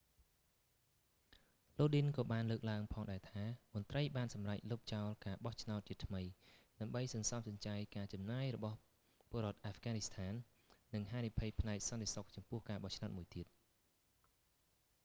[1.79, 6.21] lodin ក៏បានលើកឡើងផងដែរថា មន្រ្តីបានសម្រេចលុបចោលការបោះឆ្នោតជាថ្មី
[6.79, 8.77] ដើម្បីសន្សំសំចៃការចំណាយរបស់
[9.29, 10.33] ពលរដ្ឋអាហ្វហ្គានីស្ថាន
[10.93, 13.45] និងហានិភ័យផ្នែកសន្តិសុខចំពោះការបោះឆ្នោតមួយទៀត